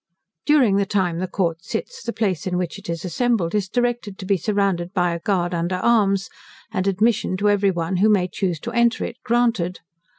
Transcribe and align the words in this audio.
During 0.47 0.77
the 0.77 0.87
time 0.87 1.19
the 1.19 1.27
court 1.27 1.63
sits, 1.63 2.01
the 2.01 2.11
place 2.11 2.47
in 2.47 2.57
which 2.57 2.79
it 2.79 2.89
is 2.89 3.05
assembled 3.05 3.53
is 3.53 3.69
directed 3.69 4.17
to 4.17 4.25
be 4.25 4.35
surrounded 4.35 4.93
by 4.95 5.13
a 5.13 5.19
guard 5.19 5.53
under 5.53 5.75
arms, 5.75 6.27
and 6.71 6.87
admission 6.87 7.37
to 7.37 7.51
every 7.51 7.69
one 7.69 7.97
who 7.97 8.09
may 8.09 8.27
choose 8.27 8.59
to 8.61 8.71
enter 8.71 9.05
it, 9.05 9.17
granted. 9.23 9.81